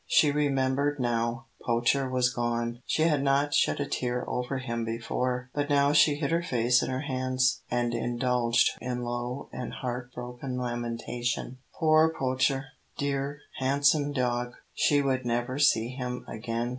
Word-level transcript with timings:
She 0.07 0.31
remembered 0.31 0.99
now 0.99 1.45
Poacher 1.63 2.09
was 2.09 2.33
gone. 2.33 2.81
She 2.87 3.03
had 3.03 3.21
not 3.21 3.53
shed 3.53 3.79
a 3.79 3.85
tear 3.85 4.27
over 4.27 4.57
him 4.57 4.83
before, 4.83 5.51
but 5.53 5.69
now 5.69 5.91
she 5.93 6.15
hid 6.15 6.31
her 6.31 6.41
face 6.41 6.81
in 6.81 6.89
her 6.89 7.01
hands, 7.01 7.61
and 7.69 7.93
indulged 7.93 8.71
in 8.81 9.03
low 9.03 9.47
and 9.53 9.71
heart 9.71 10.11
broken 10.15 10.57
lamentation. 10.57 11.59
Poor 11.75 12.11
Poacher 12.17 12.65
dear, 12.97 13.41
handsome 13.59 14.11
dog! 14.11 14.55
She 14.73 15.03
would 15.03 15.23
never 15.23 15.59
see 15.59 15.89
him 15.89 16.25
again. 16.27 16.69